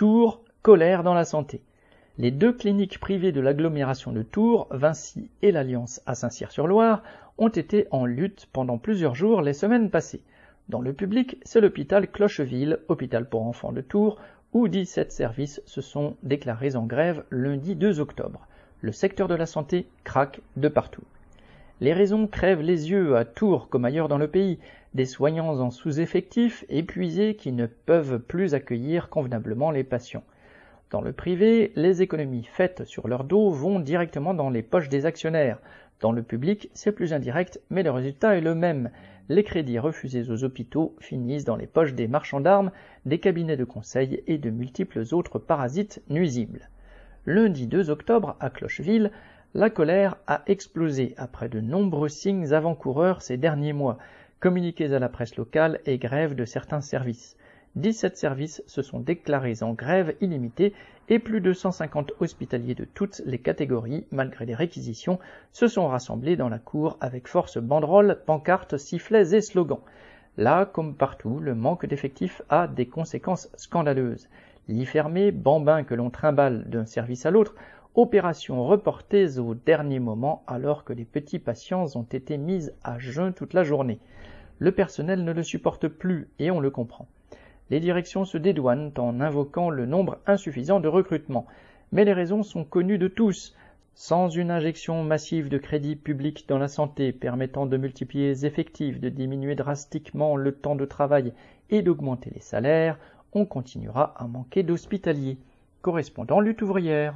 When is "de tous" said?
92.98-93.56